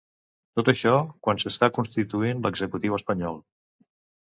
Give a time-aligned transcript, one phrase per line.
[0.59, 0.93] Tot això,
[1.27, 3.41] quan s'està constituint l'Executiu espanyol.